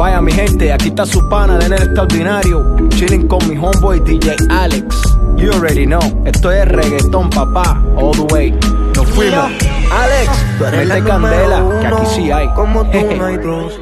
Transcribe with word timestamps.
Vaya 0.00 0.22
mi 0.22 0.32
gente, 0.32 0.72
aquí 0.72 0.88
está 0.88 1.04
su 1.04 1.28
pana 1.28 1.58
de 1.58 1.68
nene 1.68 1.84
extraordinario. 1.84 2.74
Chilling 2.88 3.28
con 3.28 3.46
mi 3.46 3.54
homeboy 3.58 4.00
DJ 4.00 4.34
Alex. 4.48 4.96
You 5.36 5.52
already 5.52 5.84
know, 5.84 6.00
esto 6.24 6.50
es 6.50 6.66
reggaetón, 6.66 7.28
papá, 7.28 7.78
all 7.98 8.12
the 8.12 8.22
way. 8.32 8.50
Nos 8.96 9.06
fuimos. 9.10 9.44
Alex, 9.92 10.30
mete 10.72 11.04
candela, 11.04 11.80
que 11.82 11.86
aquí 11.86 12.06
sí 12.14 12.30
hay. 12.30 12.48
Como 12.54 12.82
tú 12.90 12.98
no 13.14 13.26
hay 13.26 13.36
dos. 13.36 13.78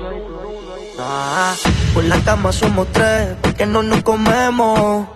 Ah, 0.98 1.54
por 1.94 2.03
la 2.03 2.17
cama 2.22 2.50
somos 2.50 2.88
tres, 2.88 3.37
porque 3.40 3.64
no 3.66 3.85
nos 3.85 4.03
comemos. 4.03 5.06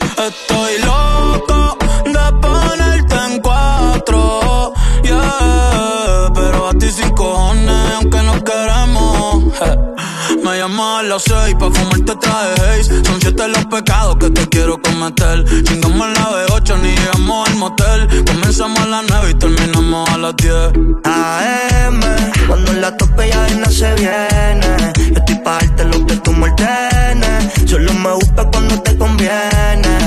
Estoy 0.00 0.78
loco 0.78 1.76
de 2.04 2.40
ponerte 2.40 3.16
en 3.32 3.40
cuatro, 3.42 4.74
yeah. 5.02 6.30
Pero 6.32 6.68
a 6.68 6.72
ti 6.74 6.88
sin 6.88 7.10
cojones, 7.10 7.92
aunque 7.96 8.22
no 8.22 8.44
queremos. 8.44 9.93
Me 10.42 10.58
llamas 10.58 11.00
a 11.00 11.02
las 11.04 11.22
seis 11.22 11.54
pa' 11.58 11.70
fumarte 11.70 12.16
traje 12.16 12.52
haze 12.60 13.04
Son 13.04 13.20
siete 13.20 13.48
los 13.48 13.64
pecados 13.66 14.16
que 14.16 14.30
te 14.30 14.48
quiero 14.48 14.80
cometer. 14.80 15.44
Chingamos 15.64 16.08
la 16.08 16.46
B8, 16.46 16.80
ni 16.80 16.96
llegamos 16.96 17.48
al 17.48 17.56
motel. 17.56 18.24
Comenzamos 18.24 18.80
a 18.80 18.86
las 18.86 19.04
nueve 19.08 19.30
y 19.30 19.34
terminamos 19.34 20.10
a 20.10 20.18
las 20.18 20.36
diez. 20.36 20.72
AM, 21.04 22.00
cuando 22.48 22.72
la 22.74 22.96
tope 22.96 23.28
ya 23.28 23.48
no 23.56 23.70
se 23.70 23.94
viene. 23.94 24.92
Yo 25.12 25.18
estoy 25.18 25.38
pa' 25.44 25.58
darte 25.58 25.84
lo 25.84 26.06
que 26.06 26.16
tú 26.16 26.32
me 26.32 26.50
ordenes. 26.50 27.70
Solo 27.70 27.92
me 27.92 28.12
gusta 28.14 28.44
cuando 28.50 28.80
te 28.82 28.96
conviene. 28.96 29.98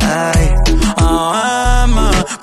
Ay. 0.00 0.55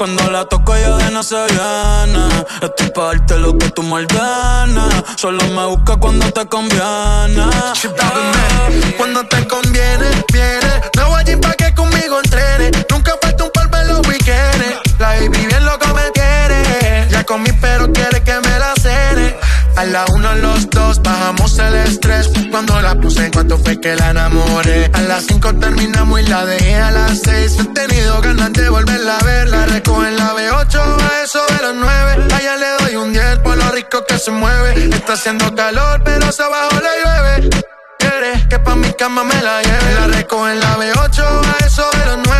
Cuando 0.03 0.30
la 0.31 0.43
toco 0.43 0.75
ya 0.75 0.98
de 0.98 1.12
no 1.12 1.23
se 1.23 1.38
viene 1.45 2.20
Estoy 2.62 2.89
pa' 2.89 3.05
darte 3.05 3.38
lo 3.38 3.57
que 3.57 3.70
tú 3.70 3.84
me 3.84 3.93
ordenes 3.93 5.02
Solo 5.16 5.41
me 5.55 5.66
busca 5.66 5.95
cuando 5.95 6.29
te 6.29 6.45
conviene 6.45 7.45
cuando 8.98 9.23
te 9.26 9.48
conviene, 9.48 10.09
viene. 10.31 10.81
No 10.98 11.09
voy 11.09 11.21
allí 11.21 11.35
pa' 11.37 11.54
que 11.54 11.74
conmigo 11.74 12.20
entrene. 12.21 12.71
Nunca 12.90 13.13
falta 13.21 13.43
un 13.46 13.51
par 13.51 13.70
de 13.70 13.85
los 13.85 14.07
weekends. 14.07 14.99
La 14.99 15.07
baby 15.07 15.46
bien 15.46 15.65
loco 15.65 15.87
me 15.93 16.12
tiene. 16.12 17.07
Ya 17.09 17.24
comí, 17.24 17.51
pero 17.62 17.91
quiere 17.91 18.21
que 18.24 18.34
me. 18.41 18.52
A 19.76 19.85
la 19.85 20.05
uno, 20.13 20.35
los 20.35 20.70
dos, 20.70 21.02
bajamos 21.02 21.57
el 21.57 21.74
estrés. 21.76 22.29
Cuando 22.52 22.79
la 22.82 22.96
puse, 22.96 23.26
en 23.26 23.32
cuanto 23.32 23.57
fue 23.57 23.80
que 23.80 23.96
la 23.96 24.12
enamoré. 24.12 24.90
A 24.93 25.02
las 25.02 25.26
cinco 25.26 25.54
terminamos 25.55 26.21
y 26.21 26.27
la 26.27 26.46
dejé 26.46 26.76
a 26.76 26.91
las 26.91 27.20
seis. 27.21 27.57
He 27.60 27.65
tenido 27.65 28.21
ganas 28.21 28.54
de 28.54 28.70
volverla 28.70 29.18
a 29.18 29.24
ver. 29.24 29.49
La 29.49 29.65
recojo 29.65 30.05
en 30.05 30.18
la 30.18 30.34
B8, 30.34 30.80
a 30.80 31.24
eso 31.24 31.40
de 31.48 31.63
las 31.63 31.76
nueve. 31.76 32.27
Allá 32.34 32.55
le 32.57 32.68
doy 32.84 32.96
un 32.98 33.13
10 33.13 33.40
por 33.40 33.57
lo 33.57 33.70
rico 33.71 34.04
que 34.07 34.18
se 34.20 34.32
mueve. 34.32 34.90
Está 34.96 35.13
haciendo 35.13 35.54
calor, 35.55 36.02
pero 36.05 36.32
se 36.32 36.43
abajo 36.43 36.76
le 36.76 37.04
llueve. 37.04 37.49
Quiere 37.98 38.48
que 38.49 38.60
pa' 38.60 38.76
mi 38.76 38.93
cama 38.93 39.24
me 39.24 39.41
la 39.41 39.62
lleve. 39.63 39.93
La 39.96 40.08
recojo 40.08 40.49
en 40.49 40.60
la 40.60 40.77
B8, 40.77 41.20
a 41.20 41.65
eso 41.65 41.90
de 41.91 42.05
las 42.05 42.18
nueve. 42.18 42.32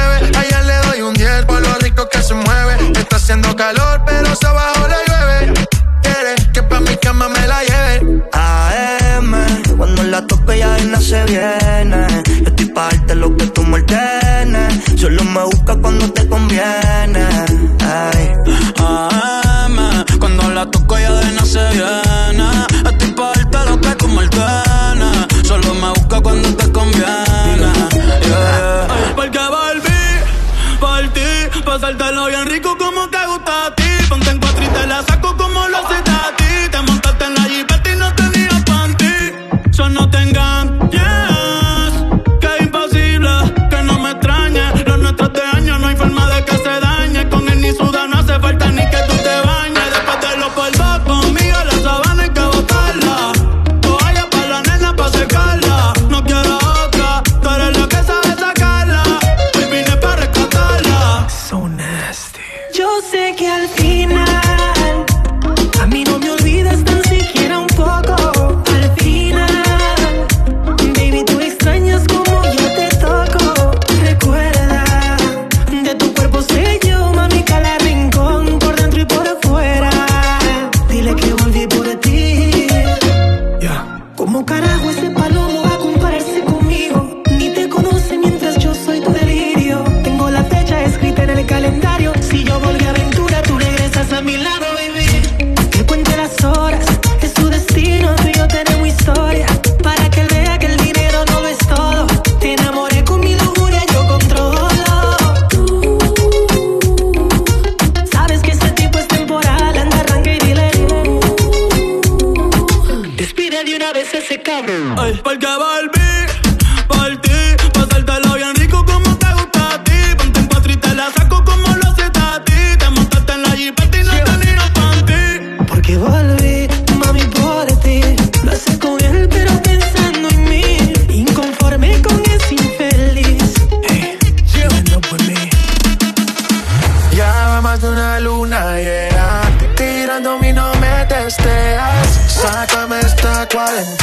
Esta 143.54 144.03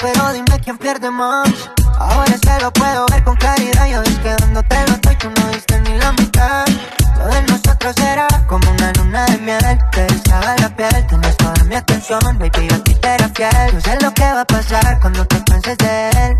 pero 0.00 0.32
dime 0.32 0.60
quién 0.62 0.78
pierde 0.78 1.10
más. 1.10 1.48
Ahora 1.98 2.36
se 2.36 2.60
lo 2.60 2.72
puedo 2.72 3.06
ver 3.10 3.24
con 3.24 3.36
claridad, 3.36 3.86
yo 3.88 4.02
que 4.02 4.34
dándote 4.38 4.76
lo 4.86 4.94
estoy, 4.94 5.16
tú 5.16 5.30
no 5.30 5.48
diste 5.48 5.80
ni 5.80 5.98
la 5.98 6.12
mitad. 6.12 6.64
Lo 7.18 7.26
de 7.26 7.42
nosotros 7.42 7.94
era 7.98 8.26
como 8.46 8.70
una 8.70 8.92
luna 8.92 9.26
de 9.26 9.38
miel, 9.38 9.78
te 9.92 10.04
erizaba 10.04 10.56
la 10.58 10.68
piel, 10.76 11.06
tenías 11.06 11.36
toda 11.36 11.64
mi 11.64 11.74
atención, 11.74 12.20
baby, 12.38 12.68
a 12.72 12.84
ti 12.84 12.94
te 12.94 13.08
era 13.08 13.28
fiel. 13.28 13.72
Yo 13.72 13.80
sé 13.80 13.98
lo 14.00 14.12
que 14.12 14.24
va 14.32 14.40
a 14.40 14.44
pasar 14.44 15.00
cuando 15.00 15.24
te 15.26 15.44
canses 15.44 15.78
de 15.78 16.10
él. 16.10 16.34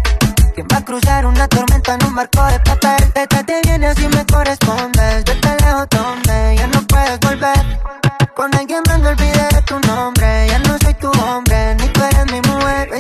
¿Quién 0.55 0.69
va 0.73 0.77
a 0.77 0.85
cruzar 0.85 1.27
una 1.27 1.49
tormenta 1.49 1.95
en 1.95 2.07
un 2.07 2.15
barco 2.15 2.45
de 2.45 2.61
papel? 2.61 3.13
Detrás 3.13 3.45
te 3.45 3.61
vienes 3.65 3.99
y 3.99 4.09
me 4.09 4.25
correspondes. 4.25 5.25
Yo 5.25 5.41
te 5.41 5.65
lejos 5.65 5.87
donde 5.91 6.57
ya 6.57 6.67
no 6.69 6.81
puedes 6.87 7.19
volver. 7.21 7.81
Con 8.37 8.55
alguien 8.55 8.83
más 8.87 9.01
me 9.01 9.09
olvidé 9.09 9.49
tu 9.67 9.81
nombre. 9.81 10.47
Ya 10.49 10.59
no 10.61 10.79
soy 10.79 10.95
tu 10.95 11.11
hombre, 11.11 11.44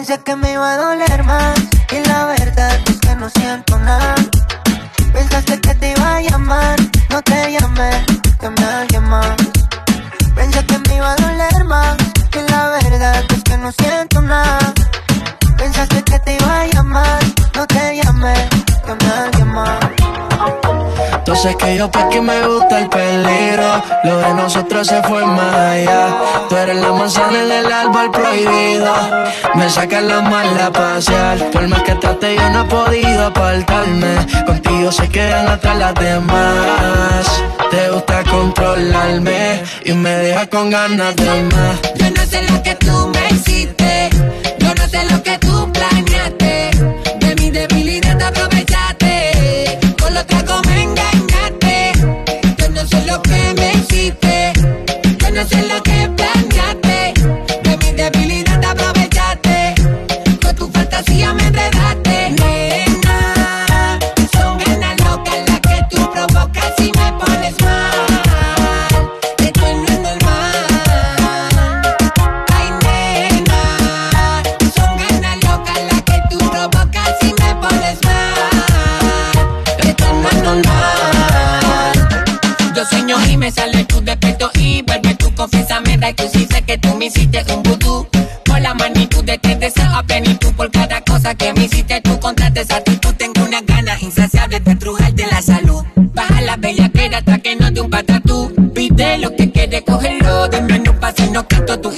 Pensé 0.07 0.23
que 0.23 0.37
me 0.37 0.53
iba 0.53 0.71
a 0.71 0.77
doler 0.77 1.25
más. 1.25 1.59
Y 1.91 2.07
la 2.07 2.27
verdad 2.27 2.79
es 2.91 2.99
que 3.01 3.17
no 3.17 3.31
siento 3.31 3.79
nada. 3.79 4.15
Pensaste 5.15 5.59
que 5.63 5.75
te 5.77 5.93
iba 5.93 6.17
a 6.17 6.21
llamar, 6.21 6.77
no 7.09 7.23
te 7.23 7.53
llamé, 7.53 8.05
que 8.39 8.51
me 8.51 8.65
alguien 8.67 9.05
más. 9.05 9.35
Pensé 10.35 10.63
que 10.67 10.79
me 10.79 10.97
iba 10.97 11.11
a 11.11 11.17
doler 11.17 11.34
Entonces 21.35 21.57
que 21.57 21.77
yo 21.77 21.91
pa' 21.91 22.09
que 22.11 22.21
me 22.21 22.47
gusta 22.47 22.79
el 22.79 22.89
peligro 22.89 23.83
Lo 24.05 24.19
de 24.19 24.35
nosotros 24.35 24.87
se 24.87 25.03
fue 25.03 25.27
más 25.27 25.53
allá 25.53 26.07
Tú 26.49 26.57
eres 26.57 26.77
la 26.77 26.93
manzana 26.93 27.43
en 27.43 27.51
el 27.51 27.73
árbol 27.73 28.13
prohibido 28.13 28.95
Me 29.57 29.69
sacas 29.69 30.05
la 30.05 30.21
mala 30.21 30.67
a 30.67 30.73
pasear 30.73 31.51
Por 31.51 31.67
más 31.67 31.83
que 31.83 31.97
trate 31.97 32.37
yo 32.37 32.51
no 32.51 32.63
he 32.63 32.65
podido 32.67 33.27
apartarme 33.27 34.15
Contigo 34.47 34.93
se 34.93 35.09
quedan 35.09 35.49
atrás 35.49 35.77
las 35.77 35.95
demás 35.97 37.43
Te 37.69 37.91
gusta 37.91 38.23
controlarme 38.31 39.61
Y 39.85 39.93
me 39.93 40.11
deja 40.11 40.47
con 40.47 40.71
ganas 40.71 41.17
de 41.17 41.43
más 41.43 41.81
Yo 41.97 42.11
no 42.11 42.25
sé 42.27 42.43
lo 42.49 42.63
que 42.63 42.77
tú 42.77 43.11
me 43.13 43.35
hiciste. 43.35 44.11
Yo 44.61 44.73
no 44.73 44.87
sé 44.87 45.05
lo 45.11 45.21
que 45.21 45.37
tú 45.39 45.73
planeaste. 45.73 46.71
De 47.19 47.35
mi 47.35 47.51
debilidad 47.51 48.17
te 48.19 48.25
aprovechaste. 48.25 49.79
Con 50.01 50.15
me 50.15 50.21
engañaste. 50.21 50.64
Lo 53.15 53.23
que 53.23 53.55
me 53.55 53.73
hiciste. 53.75 54.53
Yo 55.21 55.31
no 55.31 55.47
sé 55.47 55.63
lo 55.69 55.81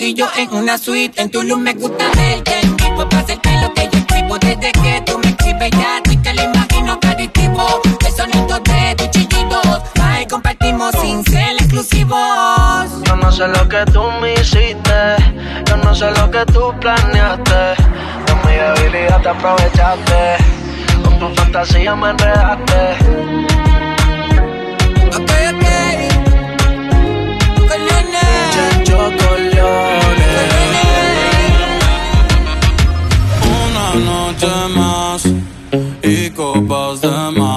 y 0.00 0.14
yo 0.14 0.26
en 0.38 0.54
una 0.54 0.78
suite. 0.78 1.20
En 1.20 1.30
tu 1.30 1.42
luz 1.42 1.58
me 1.58 1.74
gusta 1.74 2.04
verte 2.16 2.60
en 2.62 2.76
vivo 2.76 3.06
para 3.08 3.22
hacerte 3.22 3.50
lo 3.60 3.74
que 3.74 3.88
yo 3.92 3.98
escribo 3.98 4.38
desde 4.38 4.72
que 4.72 5.02
tú 5.04 5.18
me 5.18 5.28
escribes 5.28 5.70
ya 5.72 6.00
que 6.02 6.12
imagino 6.42 6.98
caritivo. 6.98 7.82
El 8.06 8.12
sonido 8.12 8.58
de 8.60 8.94
tu 8.96 9.06
chillido, 9.10 9.60
ay 10.00 10.26
compartimos 10.26 10.94
sin 11.02 11.22
ser 11.24 11.56
exclusivos. 11.58 13.02
Yo 13.04 13.16
no 13.16 13.30
sé 13.30 13.48
lo 13.48 13.68
que 13.68 13.84
tú 13.92 14.02
me 14.20 14.32
hiciste 14.34 15.16
Yo 15.66 15.76
no 15.76 15.94
sé 15.94 16.10
lo 16.10 16.30
que 16.30 16.44
tú 16.46 16.72
planeaste 16.80 17.54
De 18.26 18.34
mi 18.44 18.52
debilidad 18.52 19.20
te 19.20 19.28
aprovechaste 19.28 20.36
Con 21.04 21.18
tu 21.18 21.28
fantasía 21.34 21.94
me 21.94 22.10
enredaste 22.10 22.96
Ok, 25.16 25.30
ok. 25.52 25.64
Colone. 27.68 29.45
Noche 34.36 34.68
más 34.74 35.24
y 36.02 36.30
copas 36.30 37.00
de 37.00 37.08
más. 37.38 37.55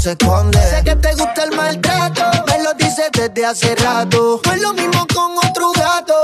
Se 0.00 0.12
esconde. 0.12 0.58
Sé 0.70 0.82
que 0.82 0.96
te 0.96 1.14
gusta 1.14 1.44
el 1.44 1.54
maltrato, 1.56 2.22
me 2.46 2.62
lo 2.62 2.72
dices 2.74 3.10
desde 3.12 3.44
hace 3.44 3.74
rato. 3.76 4.40
No 4.44 4.52
es 4.52 4.62
lo 4.62 4.72
mismo 4.72 5.06
con 5.14 5.36
otro 5.36 5.72
gato. 5.72 6.14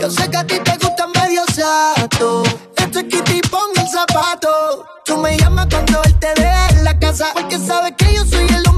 Yo 0.00 0.10
sé 0.10 0.30
que 0.30 0.36
a 0.38 0.46
ti 0.46 0.58
te 0.58 0.72
gustan 0.78 1.10
medio 1.20 1.42
sato. 1.54 2.42
Esto 2.76 2.98
es 3.00 3.04
Kitty, 3.04 3.40
pon 3.50 3.68
el 3.76 3.88
zapato. 3.88 4.86
Tú 5.04 5.18
me 5.18 5.36
llamas 5.36 5.66
cuando 5.70 6.02
él 6.04 6.18
te 6.18 6.32
deja 6.34 6.68
en 6.70 6.84
la 6.84 6.98
casa. 6.98 7.26
Porque 7.34 7.58
sabes 7.58 7.92
que 7.98 8.14
yo 8.14 8.24
soy 8.24 8.46
el 8.48 8.71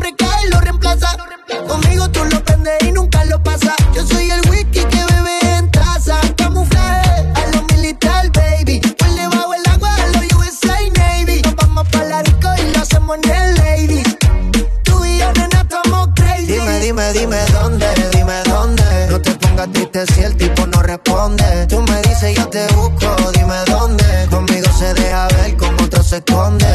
esconde. 26.17 26.74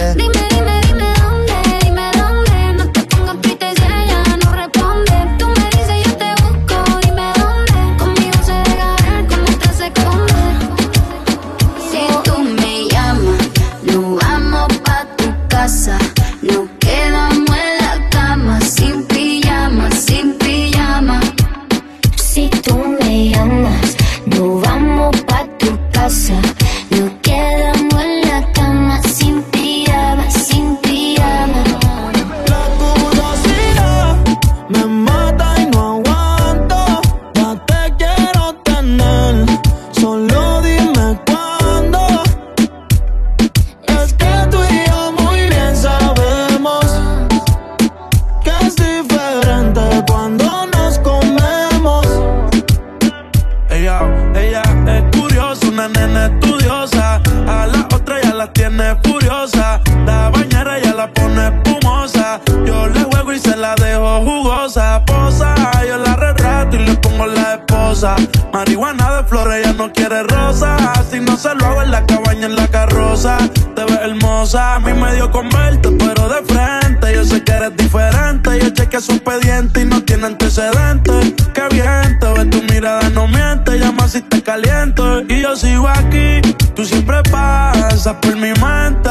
Con 75.31 75.49
verte, 75.49 75.89
pero 75.97 76.29
de 76.29 76.43
frente. 76.53 77.15
Yo 77.15 77.25
sé 77.25 77.43
que 77.43 77.51
eres 77.51 77.75
diferente. 77.77 78.59
Yo 78.59 78.69
chequeé 78.69 79.01
su 79.01 79.11
expediente 79.13 79.81
y 79.81 79.85
no 79.85 80.03
tiene 80.03 80.27
antecedentes. 80.27 81.33
Qué 81.53 81.63
bien, 81.71 82.19
te 82.19 82.27
ves 82.33 82.49
tu 82.49 82.61
mirada, 82.73 83.09
no 83.09 83.27
miente. 83.27 83.77
Llama 83.79 84.07
si 84.07 84.21
te 84.21 84.41
caliento. 84.41 85.21
Y 85.21 85.41
yo 85.41 85.55
sigo 85.55 85.87
aquí, 85.87 86.41
tú 86.75 86.85
siempre 86.85 87.21
pasas 87.31 88.15
por 88.21 88.35
mi 88.35 88.53
mente. 88.53 89.09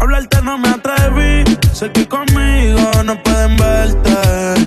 Hablarte 0.00 0.40
no 0.42 0.56
me 0.58 0.70
atreví, 0.70 1.44
sé 1.72 1.90
que 1.92 2.08
conmigo 2.08 2.90
no 3.04 3.22
pueden 3.22 3.56
verte. 3.56 4.66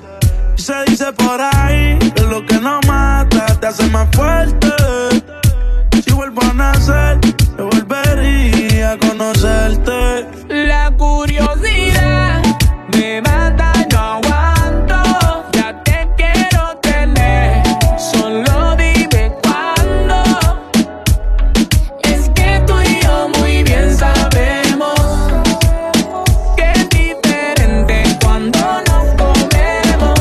Y 0.58 0.62
se 0.62 0.76
dice 0.88 1.12
por 1.14 1.42
ahí 1.42 1.98
que 2.16 2.24
lo 2.24 2.46
que 2.46 2.60
no 2.60 2.80
mata 2.88 3.46
te 3.60 3.68
hace 3.68 3.88
más 3.88 4.08
fuerte. 4.16 5.23
Si 6.04 6.12
vuelvo 6.12 6.42
a 6.42 6.54
nacer, 6.54 7.20
yo 7.58 7.66
volvería 7.70 8.92
a 8.92 8.98
conocerte. 8.98 10.28
La 10.50 10.92
curiosidad 10.98 12.42
me 12.94 13.22
mata, 13.22 13.72
no 13.92 14.00
aguanto. 14.00 14.96
Ya 15.54 15.82
te 15.84 16.08
quiero 16.18 16.78
tener, 16.82 17.64
solo 17.98 18.76
dime 18.76 19.32
cuándo. 19.42 20.24
Es 22.04 22.30
que 22.36 22.62
tú 22.68 22.74
y 22.82 23.02
yo 23.02 23.30
muy 23.40 23.64
bien 23.64 23.96
sabemos 23.98 25.00
que 26.58 26.72
es 26.72 26.90
diferente 26.90 28.04
cuando 28.24 28.60
nos 28.90 29.06
comemos. 29.22 30.20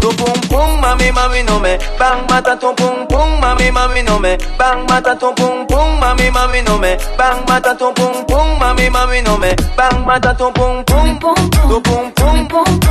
Tu 0.00 0.08
pum 0.16 0.40
pum, 0.48 0.80
mami, 0.80 1.12
mami, 1.12 1.42
no 1.44 1.60
me 1.60 1.78
bang 1.98 2.26
mata 2.28 2.58
tu 2.58 2.66
pum 2.66 2.76
pum, 2.76 2.77
mami, 3.70 4.02
mami, 4.02 4.02
no 4.02 4.18
me 4.18 4.36
bang 4.58 4.86
mata 4.86 5.14
tu 5.14 5.32
pum 5.34 5.66
pum, 5.66 6.00
mami, 6.00 6.30
mami, 6.30 6.62
no 6.62 6.78
me 6.78 6.96
bang 7.16 7.44
mata 7.46 7.74
tu 7.74 7.92
pum 7.92 8.24
pum, 8.26 8.58
mami, 8.58 8.88
mami, 8.90 9.22
no 9.22 9.36
me 9.38 9.54
bang 9.76 10.06
mata 10.06 10.34
tu 10.34 10.50
pum 10.52 10.84
pum, 10.84 11.18
tu 11.18 11.80
pum 11.80 12.12
pum, 12.12 12.40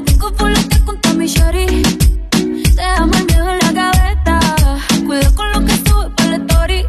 la 0.00 0.04
tengo 0.04 0.32
por 0.32 0.50
la 0.50 0.62
que 0.62 0.78
con 0.84 1.18
mi 1.18 1.26
shari. 1.26 1.82
Déjame 2.74 3.18
el 3.18 3.26
miedo 3.26 3.50
en 3.50 3.58
la 3.58 3.72
gaveta, 3.72 4.40
cuida 5.06 5.34
con 5.34 5.52
lo 5.52 5.64
que 5.66 5.72
sube 5.72 6.10
por 6.16 6.26
la 6.26 6.36
story. 6.36 6.84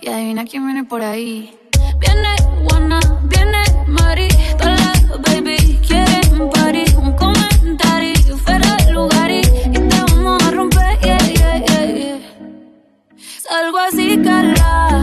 Y 0.00 0.08
adivina 0.08 0.44
quién 0.44 0.66
viene 0.66 0.84
por 0.84 1.02
ahí. 1.02 1.56
Viene 2.00 2.28
Juana, 2.64 3.00
viene 3.24 3.62
Mari, 3.86 4.28
las 4.58 5.08
baby 5.22 5.78
quieren 5.86 6.50
party, 6.50 6.84
un 6.96 7.12
comentario 7.14 8.36
fuera 8.38 8.76
del 8.76 8.94
lugar 8.94 9.30
y, 9.30 9.40
y 9.40 9.78
te 9.88 10.00
vamos 10.08 10.42
a 10.42 10.50
romper, 10.50 10.98
yeah, 11.00 11.18
yeah, 11.18 11.64
yeah, 11.66 11.86
yeah. 11.86 12.18
Salgo 13.48 13.78
así, 13.78 14.20
Carla, 14.22 15.02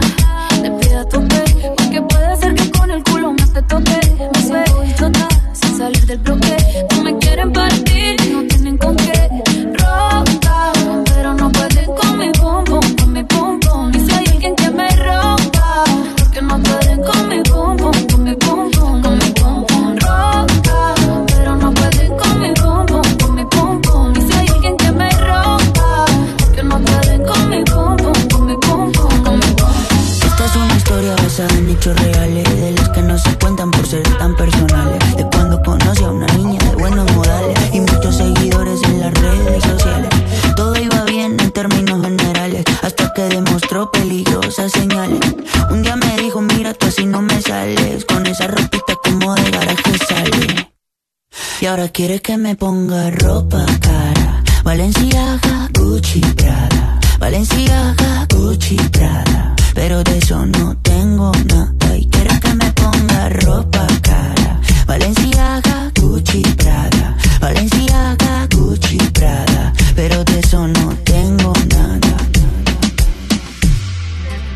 Y 51.64 51.66
ahora 51.66 51.88
quiere 51.88 52.20
que 52.20 52.36
me 52.36 52.56
ponga 52.56 53.10
ropa 53.10 53.64
cara. 53.80 54.42
Valenciaga, 54.64 55.70
Gucci, 55.72 56.20
Prada. 56.20 57.00
Valenciaga, 57.18 58.26
Gucci, 58.28 58.76
Prada. 58.92 59.56
Pero 59.74 60.04
de 60.04 60.18
eso 60.18 60.44
no 60.44 60.76
tengo 60.82 61.32
nada. 61.46 61.96
Y 61.96 62.06
quiere 62.10 62.38
que 62.38 62.54
me 62.54 62.70
ponga 62.72 63.30
ropa 63.30 63.86
cara. 64.02 64.60
Valenciaga, 64.86 65.90
Gucci, 65.98 66.42
Prada. 66.42 67.16
Valenciaga, 67.40 68.46
Gucci, 68.54 68.98
Prada. 69.14 69.72
Pero 69.96 70.22
de 70.22 70.40
eso 70.40 70.68
no 70.68 70.94
tengo 71.02 71.54
nada. 71.70 72.16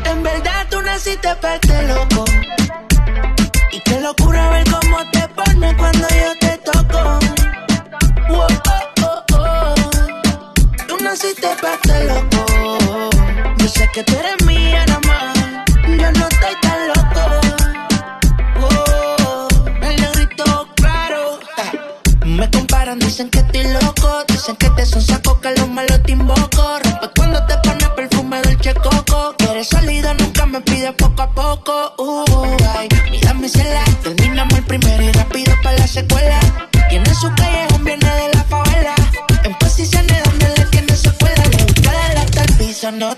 En 0.05 0.21
verdad 0.21 0.67
tú 0.69 0.79
naciste 0.83 1.29
para 1.41 1.55
este 1.55 1.87
loco. 1.87 2.25
Y 3.71 3.79
qué 3.79 3.99
locura 3.99 4.49
ver 4.51 4.63
cómo 4.69 4.97
te 5.11 5.27
pones 5.29 5.73
cuando 5.73 6.07
yo 6.07 6.38
te 6.38 6.38
Para 11.41 11.73
este 11.73 12.03
loco. 12.03 12.45
Yo 13.59 13.67
sé 13.69 13.89
que 13.93 14.03
tú 14.03 14.13
eres 14.19 14.45
mía 14.45 14.85
nada. 14.87 15.65
Yo 15.87 16.11
no 16.11 16.27
estoy 16.27 16.55
tan 16.61 16.87
loco. 16.89 17.41
Oh, 18.61 19.47
el 19.81 20.01
negrito 20.01 20.67
claro. 20.75 21.39
Ah, 21.57 21.71
Me 22.25 22.51
comparan, 22.51 22.99
dicen 22.99 23.29
que 23.29 23.39
estoy 23.39 23.63
loco. 23.71 24.23
Dicen 24.27 24.55
que 24.57 24.69
te 24.71 24.85
son 24.85 25.01
saco, 25.01 25.39
que 25.39 25.51
los 25.55 25.69
malos 25.69 25.88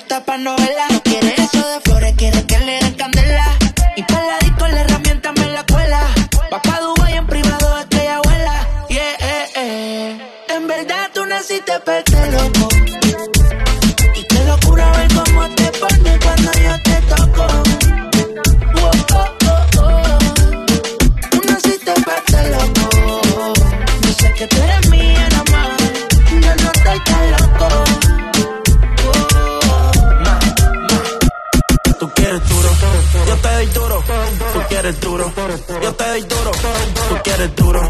Τα 0.07 0.21
πανών. 0.21 0.60
Duro, 34.99 35.31
yo 35.81 35.93
te 35.95 36.07
doy 36.07 36.21
duro. 36.23 36.51
Tú 36.51 37.15
quieres 37.23 37.55
duro, 37.55 37.81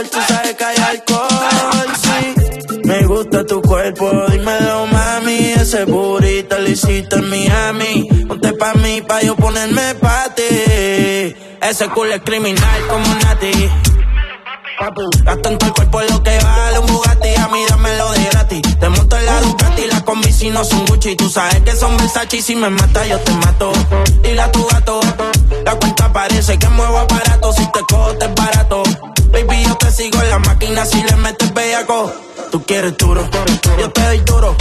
Tú 0.00 0.18
sabes 0.26 0.54
que 0.54 0.64
hay 0.64 0.76
alcohol, 0.78 1.88
sí. 2.00 2.78
Me 2.84 3.04
gusta 3.04 3.44
tu 3.44 3.60
cuerpo, 3.60 4.10
dímelo 4.30 4.86
mami 4.86 5.52
Ese 5.52 5.84
burrito 5.84 6.58
lo 6.58 6.68
hiciste 6.68 7.16
en 7.16 7.28
Miami. 7.28 8.08
Ponte 8.26 8.54
pa' 8.54 8.72
mí, 8.74 9.02
pa' 9.02 9.20
yo 9.20 9.36
ponerme 9.36 9.94
pa' 9.96 10.34
ti. 10.34 11.36
Ese 11.60 11.88
culo 11.94 12.14
es 12.14 12.22
criminal 12.22 12.86
como 12.88 13.06
Nati. 13.06 13.70
Gasto 15.24 15.48
en 15.50 15.58
el 15.60 15.72
cuerpo 15.72 16.00
lo 16.00 16.22
que 16.22 16.38
vale 16.38 16.78
un 16.78 16.86
Bugatti 16.86 17.34
A 17.36 17.48
mí 17.48 17.64
combi 20.04 20.32
si 20.32 20.50
no 20.50 20.64
son 20.64 20.84
Gucci 20.86 21.16
Tú 21.16 21.28
sabes 21.28 21.60
que 21.62 21.72
son 21.76 21.96
Versace 21.96 22.36
y 22.36 22.42
si 22.42 22.56
me 22.56 22.70
mata 22.70 23.06
yo 23.06 23.18
te 23.20 23.32
mato 23.32 23.72
Dile 24.22 24.40
a 24.40 24.50
tu 24.52 24.66
gato 24.66 25.00
La 25.64 25.74
cuenta 25.76 26.12
parece 26.12 26.58
que 26.58 26.68
muevo 26.68 26.98
aparato 26.98 27.52
Si 27.52 27.66
te 27.72 27.80
cojo 27.88 28.14
te 28.16 28.26
es 28.26 28.34
barato 28.34 28.82
Baby 29.32 29.64
yo 29.64 29.74
te 29.76 29.90
sigo 29.90 30.20
en 30.22 30.30
la 30.30 30.38
máquina 30.38 30.84
Si 30.84 31.02
le 31.02 31.16
metes 31.16 31.52
bellaco 31.54 32.12
Tú 32.52 32.62
quieres 32.66 32.98
duro, 32.98 33.26
yo 33.78 33.90
te 33.92 34.02
doy 34.02 34.18
duro. 34.20 34.54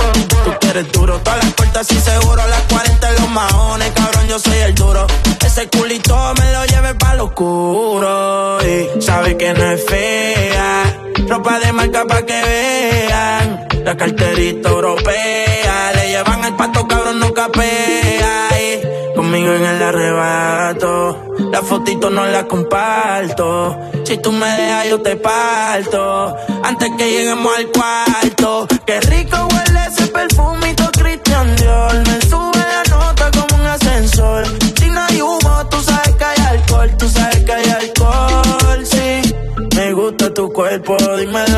Tú 0.45 0.51
quieres 0.61 0.89
duro, 0.93 1.19
todas 1.19 1.43
las 1.43 1.53
puertas 1.55 1.91
y 1.91 1.99
seguro. 1.99 2.47
Las 2.47 2.61
40 2.69 3.09
en 3.09 3.15
los 3.15 3.29
maones, 3.29 3.91
cabrón, 3.91 4.27
yo 4.29 4.39
soy 4.39 4.57
el 4.59 4.75
duro. 4.75 5.05
Ese 5.45 5.67
culito 5.67 6.33
me 6.39 6.53
lo 6.53 6.65
lleve 6.67 6.95
pa' 6.95 7.15
lo 7.15 7.25
oscuro. 7.25 8.59
Y 8.61 9.01
sabe 9.01 9.35
que 9.35 9.53
no 9.53 9.71
es 9.71 9.85
fea. 9.85 10.99
Ropa 11.27 11.59
de 11.59 11.73
marca 11.73 12.05
pa' 12.05 12.25
que 12.25 12.41
vean. 12.41 13.40
La 13.83 13.97
carterita 13.97 14.69
europea. 14.69 15.91
Le 15.95 16.09
llevan 16.09 16.43
el 16.45 16.55
pato, 16.55 16.87
cabrón, 16.87 17.19
no 17.19 17.33
capea. 17.33 18.49
Y 18.59 19.15
conmigo 19.15 19.53
en 19.53 19.65
el 19.65 19.81
arrebato. 19.83 21.33
La 21.51 21.61
fotito 21.61 22.09
no 22.09 22.25
la 22.25 22.47
comparto. 22.47 23.77
Si 24.05 24.17
tú 24.17 24.31
me 24.31 24.45
dejas, 24.45 24.89
yo 24.89 25.01
te 25.01 25.15
parto. 25.15 26.35
Antes 26.63 26.89
que 26.97 27.09
lleguemos 27.09 27.51
al 27.57 27.67
cuarto. 27.67 28.67
Qué 28.85 28.99
rico 29.01 29.47
huele 29.51 29.79
ese 29.87 30.07
perfumito 30.07 30.89
Christian 30.99 31.55
Dior. 31.55 31.93
Me 32.07 32.21
sube 32.21 32.57
la 32.57 32.83
nota 32.89 33.31
como 33.31 33.61
un 33.61 33.67
ascensor. 33.67 34.45
Si 34.79 34.89
no 34.89 35.01
hay 35.01 35.21
humo, 35.21 35.67
tú 35.69 35.81
sabes 35.81 36.15
que 36.15 36.23
hay 36.23 36.45
alcohol. 36.49 36.91
Tú 36.97 37.09
sabes 37.09 37.43
que 37.43 37.53
hay 37.53 37.69
alcohol, 37.69 38.85
sí. 38.85 39.33
Me 39.75 39.93
gusta 39.93 40.33
tu 40.33 40.51
cuerpo, 40.51 40.95
dímelo 41.17 41.50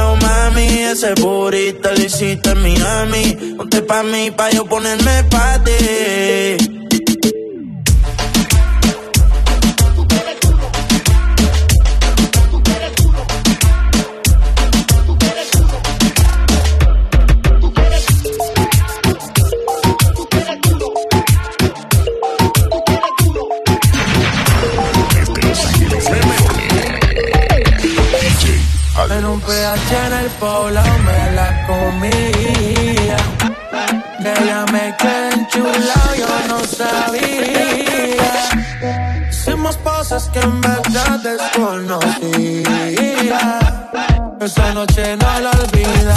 Ese 0.93 1.15
burrito 1.15 1.91
lo 1.91 2.03
hiciste 2.03 2.51
en 2.51 2.62
Miami. 2.62 3.56
Ponte 3.58 3.82
pa' 3.82 4.03
mí, 4.03 4.29
pa' 4.29 4.51
yo 4.51 4.63
ponerme 4.63 5.23
pa' 5.23 5.60
ti. 5.63 6.92
Poblado 30.43 30.97
me 30.99 31.19
la 31.38 31.47
comía. 31.67 33.17
Que 34.21 34.32
ella 34.41 34.62
me 34.73 34.86
quedé 34.99 35.29
enchulado, 35.39 36.10
yo 36.21 36.32
no 36.49 36.60
sabía. 36.79 38.29
Hicimos 39.29 39.77
cosas 39.77 40.29
que 40.34 40.39
en 40.39 40.62
verdad 40.62 41.19
desconocía. 41.29 42.79
Esa 44.41 44.73
noche 44.73 45.03
no 45.17 45.39
la 45.39 45.51
olvida. 45.51 46.15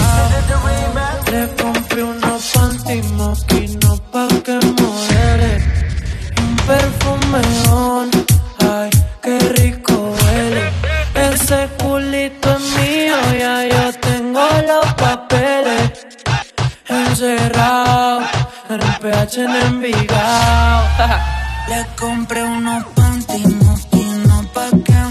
Un 18.82 18.94
PH 19.00 19.38
en 19.38 19.56
Envigado. 19.66 20.84
Le 21.68 21.84
compré 21.98 22.42
unos 22.44 22.84
panty 22.94 23.42
moquinos 23.64 24.46
pa' 24.54 24.70
que 24.84 25.05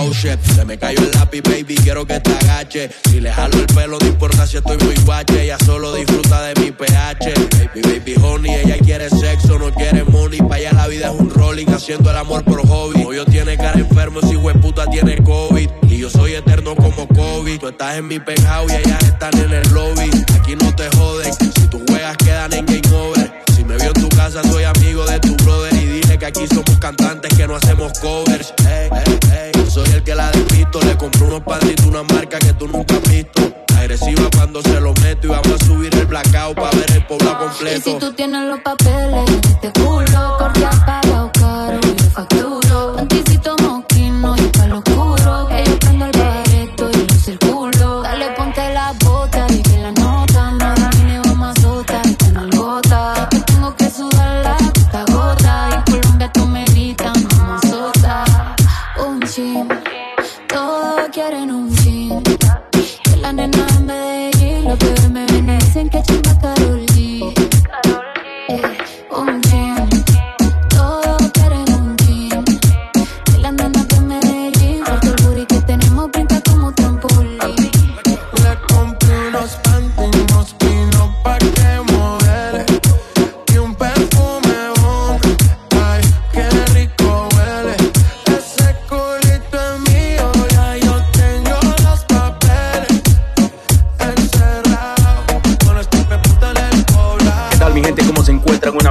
oh. 0.00 0.12
Se 0.12 0.64
me 0.64 0.78
cayó 0.78 1.00
el 1.00 1.10
lápiz, 1.12 1.42
baby, 1.42 1.76
quiero 1.76 2.06
que 2.06 2.20
te 2.20 2.30
agache. 2.30 2.90
Si 3.08 3.20
le 3.20 3.32
jalo 3.32 3.56
el 3.58 3.66
pelo, 3.66 3.98
no 4.00 4.06
importa 4.06 4.46
si 4.46 4.56
estoy 4.56 4.76
muy 4.78 4.94
guache. 5.04 5.44
Ella 5.44 5.58
solo 5.64 5.94
disfruta 5.94 6.42
de 6.42 6.60
mi 6.60 6.70
pH. 6.70 7.34
Baby, 7.74 7.82
baby, 7.82 8.14
honey, 8.22 8.54
ella 8.54 8.76
quiere 8.78 9.08
sexo, 9.10 9.58
no 9.58 9.72
quiere 9.72 10.04
money. 10.04 10.40
Pa' 10.40 10.56
allá 10.56 10.72
la 10.72 10.86
vida 10.88 11.08
es 11.12 11.20
un 11.20 11.30
rolling, 11.30 11.66
haciendo 11.66 12.10
el 12.10 12.16
amor 12.16 12.44
por 12.44 12.66
hobby. 12.66 13.04
Hoyo 13.04 13.24
tiene 13.26 13.56
cara 13.56 13.78
enfermo, 13.78 14.20
si 14.22 14.36
puta 14.60 14.86
tiene 14.86 15.22
COVID. 15.22 15.68
Y 15.88 15.98
yo 15.98 16.10
soy 16.10 16.34
eterno 16.34 16.74
como 16.74 17.06
COVID. 17.08 17.58
Tú 17.58 17.68
estás 17.68 17.96
en 17.98 18.08
mi 18.08 18.18
penthouse 18.18 18.72
y 18.72 18.76
ellas 18.76 19.02
están 19.02 19.36
en 19.38 19.52
el 19.52 19.68
lobby. 19.72 20.10
Aquí 20.38 20.56
no 20.56 20.74
te 20.74 20.88
joden, 20.96 21.32
si 21.32 21.66
tus 21.68 21.82
juegas 21.88 22.16
quedan 22.18 22.52
en 22.52 22.66
game 22.66 22.96
over. 22.96 23.32
Si 23.54 23.64
me 23.64 23.76
vio 23.76 23.88
en 23.88 23.92
tu 23.94 24.08
casa, 24.10 24.42
soy 24.44 24.64
amigo 24.64 25.04
de 25.06 25.18
tu 25.20 25.34
brother. 25.44 25.74
Y 25.74 25.86
dile 25.86 26.18
que 26.18 26.26
aquí 26.26 26.46
somos 26.46 26.78
cantantes 26.78 27.34
que 27.34 27.46
no 27.46 27.56
hacemos 27.56 27.92
covers. 28.00 28.52
Que 30.08 30.14
la 30.14 30.30
despisto. 30.30 30.80
Le 30.80 30.96
compré 30.96 31.22
unos 31.24 31.42
panditos, 31.42 31.84
una 31.84 32.02
marca 32.02 32.38
que 32.38 32.52
tú 32.54 32.66
nunca 32.66 32.94
has 32.94 33.02
visto. 33.10 33.42
Agresiva 33.76 34.28
cuando 34.34 34.62
se 34.62 34.80
lo 34.80 34.92
meto 34.94 35.26
y 35.26 35.30
vamos 35.30 35.52
a 35.52 35.64
subir 35.64 35.94
el 35.94 36.06
blackout 36.06 36.56
para 36.56 36.70
ver 36.70 36.90
el 36.92 37.06
pueblo 37.06 37.30
Y 37.30 37.44
completo. 37.44 37.80
si 37.84 37.98
tú 37.98 38.12
tienes 38.14 38.42
los 38.48 38.60
papeles, 38.60 39.40
te 39.60 39.70
culo, 39.72 40.36
corte 40.38 40.64
apagado, 40.64 41.30
caro, 41.38 41.78
y 41.84 42.34
yo 42.34 42.57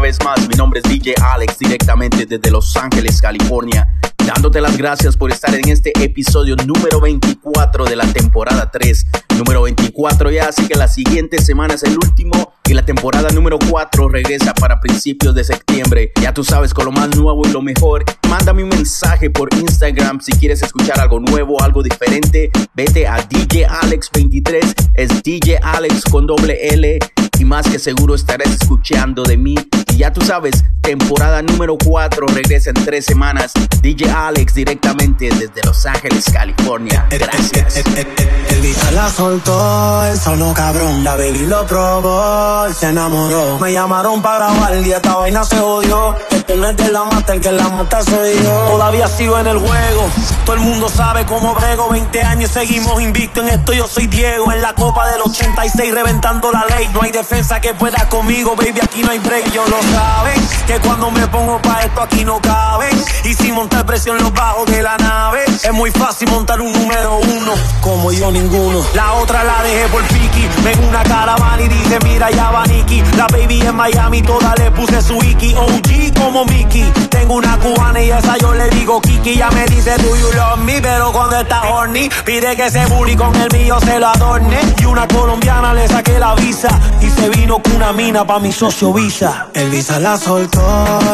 vez 0.07 0.23
más? 0.23 0.47
Mi 0.47 0.55
nombre 0.55 0.79
es 0.81 0.89
DJ 0.89 1.15
Alex 1.21 1.59
directamente 1.59 2.25
desde 2.25 2.49
Los 2.49 2.77
Ángeles, 2.77 3.21
California. 3.21 3.85
Dándote 4.25 4.61
las 4.61 4.77
gracias 4.77 5.17
por 5.17 5.33
estar 5.33 5.53
en 5.53 5.67
este 5.67 5.91
episodio 6.01 6.55
número 6.65 7.01
24 7.01 7.83
de 7.83 7.97
la 7.97 8.05
temporada 8.13 8.71
3. 8.71 9.05
Número 9.37 9.63
24 9.63 10.31
ya, 10.31 10.45
así 10.47 10.65
que 10.65 10.75
la 10.75 10.87
siguiente 10.87 11.41
semana 11.41 11.73
es 11.73 11.83
el 11.83 11.97
último 11.97 12.53
y 12.69 12.73
la 12.73 12.85
temporada 12.85 13.29
número 13.31 13.59
4 13.69 14.07
regresa 14.07 14.53
para 14.53 14.79
principios 14.79 15.35
de 15.35 15.43
septiembre. 15.43 16.13
Ya 16.21 16.33
tú 16.33 16.41
sabes, 16.41 16.73
con 16.73 16.85
lo 16.85 16.93
más 16.93 17.13
nuevo 17.13 17.45
y 17.45 17.51
lo 17.51 17.61
mejor. 17.61 18.05
Mándame 18.29 18.63
un 18.63 18.69
mensaje 18.69 19.29
por 19.29 19.53
Instagram 19.55 20.21
si 20.21 20.31
quieres 20.33 20.61
escuchar 20.61 21.01
algo 21.01 21.19
nuevo, 21.19 21.61
algo 21.61 21.83
diferente. 21.83 22.49
Vete 22.75 23.07
a 23.07 23.17
DJ 23.23 23.67
Alex23, 23.67 24.89
es 24.93 25.21
DJ 25.21 25.57
Alex 25.61 26.05
con 26.09 26.27
doble 26.27 26.69
L 26.69 26.97
y 27.39 27.45
más 27.45 27.67
que 27.69 27.77
seguro 27.77 28.15
estarás 28.15 28.51
escuchando 28.51 29.23
de 29.23 29.35
mí. 29.35 29.55
Ya 29.97 30.13
tú 30.13 30.21
sabes, 30.21 30.63
temporada 30.81 31.41
número 31.41 31.75
4 31.75 32.27
regresa 32.27 32.69
en 32.69 32.75
tres 32.85 33.05
semanas. 33.05 33.51
DJ 33.81 34.11
Alex 34.11 34.53
directamente 34.53 35.27
desde 35.29 35.63
Los 35.63 35.87
Ángeles, 35.87 36.25
California. 36.31 37.07
Gracias. 37.09 37.77
El 37.77 38.61
Visa 38.61 38.91
la 38.91 39.09
soltó, 39.09 40.05
el 40.05 40.19
solo 40.19 40.53
cabrón. 40.53 41.03
La 41.03 41.15
baby 41.15 41.47
lo 41.47 41.65
probó, 41.65 42.69
y 42.69 42.73
se 42.73 42.89
enamoró. 42.89 43.57
Me 43.59 43.73
llamaron 43.73 44.21
para 44.21 44.53
grabar 44.53 44.75
y 44.85 44.91
esta 44.91 45.15
vaina 45.15 45.43
se 45.43 45.59
odió. 45.59 46.15
Este 46.29 46.55
no 46.55 46.69
es 46.69 46.77
de 46.77 46.91
la 46.91 47.03
mata, 47.05 47.33
el 47.33 47.41
que 47.41 47.51
la 47.51 47.67
mata 47.69 48.03
soy 48.03 48.35
yo. 48.43 48.67
Todavía 48.69 49.07
sigo 49.07 49.39
en 49.39 49.47
el 49.47 49.57
juego, 49.57 50.05
todo 50.45 50.55
el 50.55 50.61
mundo 50.61 50.89
sabe 50.89 51.25
cómo 51.25 51.55
brego. 51.55 51.89
20 51.89 52.21
años 52.21 52.51
seguimos 52.51 53.01
invicto 53.01 53.41
en 53.41 53.49
esto. 53.49 53.73
Yo 53.73 53.87
soy 53.87 54.05
Diego, 54.05 54.51
en 54.51 54.61
la 54.61 54.73
copa 54.75 55.09
del 55.11 55.21
86 55.21 55.91
reventando 55.91 56.51
la 56.51 56.65
ley. 56.65 56.87
No 56.93 57.01
hay 57.01 57.11
defensa 57.11 57.59
que 57.59 57.73
pueda 57.73 58.07
conmigo, 58.09 58.55
baby, 58.55 58.79
aquí 58.81 59.01
no 59.01 59.09
hay 59.09 59.19
break. 59.19 59.51
Yo 59.51 59.65
lo 59.67 59.86
saben, 59.87 60.47
que 60.65 60.79
cuando 60.79 61.11
me 61.11 61.27
pongo 61.27 61.61
pa' 61.61 61.81
esto 61.81 62.01
aquí 62.01 62.25
no 62.25 62.39
caben. 62.39 62.95
Y 63.23 63.33
sin 63.33 63.55
montar 63.55 63.85
presión 63.85 64.17
los 64.17 64.33
bajos 64.33 64.65
de 64.67 64.81
la 64.81 64.97
nave. 64.97 65.45
Es 65.63 65.73
muy 65.73 65.91
fácil 65.91 66.29
montar 66.29 66.61
un 66.61 66.71
número 66.71 67.17
uno, 67.17 67.53
como 67.81 68.11
yo 68.11 68.31
ninguno. 68.31 68.85
La 68.93 69.13
otra 69.13 69.43
la 69.43 69.63
dejé 69.63 69.87
por 69.87 70.03
Piki, 70.03 70.47
ven 70.63 70.83
una 70.87 71.03
caravana 71.03 71.61
y 71.61 71.67
dice 71.67 71.99
mira 72.03 72.29
ya 72.31 72.51
va 72.51 72.65
Nicky. 72.65 73.03
La 73.17 73.27
baby 73.27 73.61
en 73.61 73.75
Miami, 73.75 74.21
toda 74.21 74.55
le 74.55 74.71
puse 74.71 75.01
su 75.01 75.15
Iki. 75.15 75.55
OG 75.55 76.19
como 76.19 76.45
Mickey, 76.45 76.91
tengo 77.09 77.35
una 77.35 77.57
cubana 77.59 78.01
y 78.01 78.11
esa 78.11 78.37
yo 78.37 78.53
le 78.53 78.69
digo 78.69 79.01
Kiki. 79.01 79.35
Ya 79.35 79.49
me 79.51 79.65
dice 79.65 79.97
do 79.97 80.15
you 80.15 80.31
love 80.33 80.59
me, 80.59 80.81
pero 80.81 81.11
cuando 81.11 81.39
está 81.39 81.63
horny, 81.69 82.09
pide 82.25 82.55
que 82.55 82.65
ese 82.67 82.85
booty 82.87 83.15
con 83.15 83.35
el 83.35 83.51
mío 83.51 83.79
se 83.79 83.99
lo 83.99 84.07
adorne. 84.07 84.59
Y 84.79 84.85
una 84.85 85.07
colombiana 85.07 85.73
le 85.73 85.87
saqué 85.87 86.19
la 86.19 86.35
visa 86.35 86.69
y 87.01 87.09
se 87.09 87.29
vino 87.29 87.59
con 87.61 87.75
una 87.75 87.93
mina 87.93 88.25
pa' 88.25 88.39
mi 88.39 88.51
socio 88.51 88.93
Visa. 88.93 89.47
Visa 89.77 89.99
la 89.99 90.17
soltó 90.17 90.59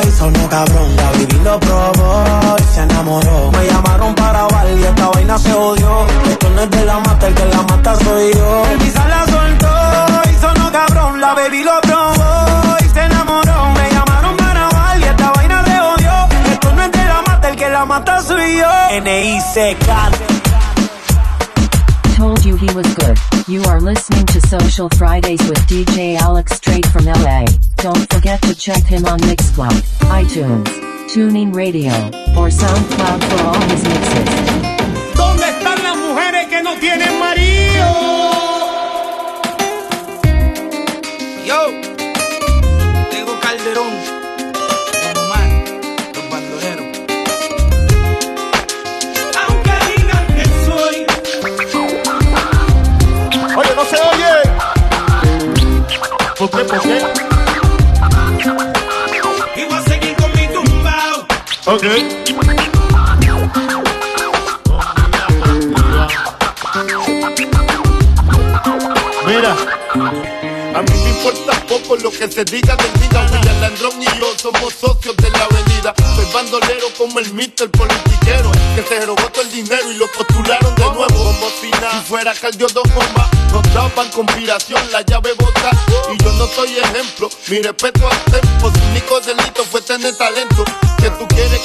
y 0.08 0.12
sonó 0.12 0.48
cabrón. 0.48 0.96
La 0.96 1.12
baby 1.12 1.38
lo 1.44 1.60
probó 1.60 2.56
y 2.58 2.64
se 2.74 2.80
enamoró. 2.80 3.52
Me 3.52 3.68
llamaron 3.68 4.16
para 4.16 4.48
grabar 4.48 4.68
y 4.70 4.84
esta 4.84 5.10
vaina 5.10 5.38
se 5.38 5.54
odió. 5.54 6.08
Esto 6.32 6.50
no 6.50 6.62
es 6.62 6.70
de 6.70 6.86
la 6.86 7.00
mata, 7.02 7.28
el 7.28 7.36
que 7.36 7.46
la 7.46 7.62
mata 7.64 7.96
soy 7.98 8.34
yo. 8.34 8.66
El 8.72 8.78
Visa 8.78 9.06
la 9.10 9.26
soltó 9.26 10.30
y 10.32 10.36
sonó 10.40 10.72
cabrón. 10.72 11.20
La 11.20 11.34
baby 11.34 11.62
lo 11.62 11.82
probó 11.82 12.78
y 12.80 12.88
se 12.88 13.02
enamoró. 13.02 13.70
Me 13.74 13.92
llamaron 13.92 14.38
para 14.38 14.54
grabar 14.54 14.98
y 14.98 15.04
esta 15.04 15.32
vaina 15.32 15.66
se 15.66 15.80
odió. 15.82 16.14
Esto 16.54 16.74
no 16.74 16.84
es 16.84 16.92
de 16.94 17.04
la 17.04 17.22
mata, 17.22 17.50
el 17.50 17.56
que 17.58 17.70
la 17.70 17.86
mata 17.86 18.22
soy 18.22 18.58
yo. 18.60 18.72
N.I.C.K. 18.92 20.12
Told 22.16 22.46
you 22.46 22.56
he 22.56 22.74
was 22.74 22.88
good. 22.96 23.20
You 23.46 23.62
are 23.64 23.82
listening 23.82 24.26
to 24.28 24.40
Social 24.48 24.88
Fridays 24.98 25.42
with 25.50 25.60
DJ 25.68 26.13
him 28.94 29.06
on 29.06 29.20
Mixcloud, 29.22 29.82
iTunes, 30.12 30.70
Tuning 31.12 31.52
Radio, 31.52 31.92
or 32.38 32.50
SoundCloud 32.50 33.24
for 33.30 33.44
all 33.48 33.62
his 33.70 33.84
mixes. 33.84 34.34
Mira, 61.74 61.90
a 70.76 70.82
mí 70.84 70.94
me 71.04 71.10
importa 71.10 71.54
poco 71.68 71.96
lo 71.96 72.12
que 72.12 72.32
se 72.32 72.46
diga 72.46 72.76
del 72.76 72.94
diga. 73.02 73.26
William 73.32 73.60
Landrón 73.60 74.00
y 74.00 74.06
yo 74.06 74.36
somos 74.38 74.72
socios 74.72 75.18
de 75.18 75.32
la 75.32 75.46
avenida. 75.46 75.96
Soy 76.16 76.26
bandolero 76.32 76.90
como 76.96 77.18
el 77.18 77.34
mister 77.34 77.72
politiquero 77.72 78.52
que 78.76 78.84
se 78.84 79.04
robó 79.08 79.28
todo 79.30 79.42
el 79.42 79.52
dinero 79.52 79.92
y 79.92 79.96
lo 79.96 80.06
postularon 80.12 80.76
de 80.76 80.84
nuevo. 80.84 81.08
Como 81.08 81.50
si 81.60 81.72
nada, 81.72 81.92
si 81.92 82.02
fuera 82.08 82.36
Caldio 82.36 82.68
Dos 82.68 82.84
Bombas, 82.94 83.28
nos 83.52 83.64
daban 83.74 84.10
conspiración, 84.10 84.80
la 84.92 85.02
llave 85.02 85.34
bota. 85.40 85.72
Y 86.14 86.18
yo 86.24 86.32
no 86.34 86.46
soy 86.50 86.78
ejemplo, 86.78 87.32
mi 87.48 87.64
respeto 87.64 88.08
al 88.08 88.24
tempo. 88.26 88.72
Su 88.72 88.80
único 88.92 89.20
delito 89.22 89.64
fue 89.64 89.82
tener 89.82 90.16
talento. 90.16 90.64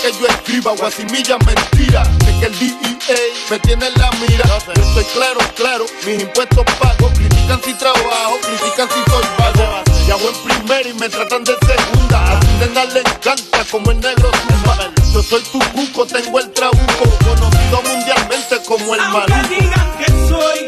Que 0.01 0.13
yo 0.13 0.27
escriba 0.29 0.73
guasimilla 0.77 1.39
mentira. 1.39 2.03
Es 2.21 2.35
que 2.39 2.47
el 2.47 2.59
DEA 2.59 3.17
me 3.51 3.59
tiene 3.59 3.87
en 3.89 3.95
la 3.95 4.11
mira. 4.13 4.45
Yo 4.47 4.83
estoy 4.83 5.05
claro, 5.13 5.41
claro, 5.57 5.87
mis 6.07 6.23
impuestos 6.23 6.65
pago. 6.79 7.11
Critican 7.15 7.61
si 7.65 7.75
trabajo, 7.75 8.39
critican 8.43 8.89
si 8.89 9.11
soy 9.11 9.25
vago. 9.39 9.83
Y 10.07 10.11
hago 10.11 10.29
en 10.29 10.37
primera 10.45 10.89
y 10.89 10.95
me 10.95 11.09
tratan 11.09 11.43
de 11.43 11.57
segunda. 11.67 12.33
A 12.33 12.41
tu 12.41 12.47
nena 12.61 12.85
le 12.85 13.01
encanta 13.01 13.65
como 13.71 13.91
el 13.91 14.01
negro 14.01 14.31
zumba. 14.49 14.93
Yo 15.13 15.23
soy 15.23 15.43
tu 15.43 15.59
cuco, 15.59 16.07
tengo 16.07 16.39
el 16.39 16.53
trabuco. 16.53 17.05
Conocido 17.25 17.83
mundialmente 17.83 18.63
como 18.67 18.95
el 18.95 19.01
maluco. 19.01 19.49
digan 19.49 19.99
que 19.99 20.07
soy 20.29 20.68